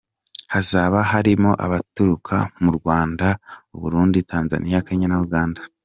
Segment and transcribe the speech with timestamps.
[0.53, 3.27] Hazaba harimo abaturuka mu Rwanda,
[3.75, 5.61] u Burundi, Tanzania, Kenya na Uganda.